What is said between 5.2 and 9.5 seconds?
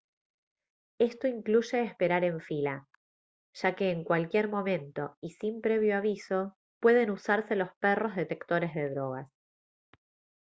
y sin previo aviso pueden usarse los perros detectores de drogas